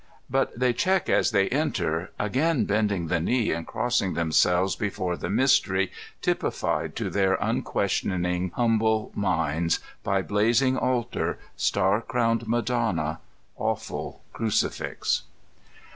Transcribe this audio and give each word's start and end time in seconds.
But 0.31 0.57
they 0.57 0.73
check 0.73 1.09
as 1.09 1.29
they 1.29 1.47
enter, 1.49 2.09
again 2.17 2.65
bending 2.65 3.05
the 3.05 3.19
knee 3.19 3.51
and 3.51 3.67
crossing 3.67 4.15
themselves 4.15 4.75
before 4.75 5.15
the 5.15 5.29
Mystery 5.29 5.91
typified 6.23 6.95
to 6.95 7.11
their 7.11 7.39
un 7.39 7.61
questioning, 7.61 8.49
humble 8.55 9.11
minds 9.13 9.79
by 10.01 10.23
blazing 10.23 10.75
altar, 10.75 11.37
star 11.55 12.01
crowned 12.01 12.47
Madonna, 12.47 13.19
awful 13.57 14.23
crucifix. 14.33 15.21